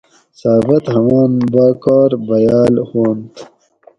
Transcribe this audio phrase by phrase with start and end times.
[0.39, 3.33] ثابت ہمان باکار بھیاۤل ہُوانت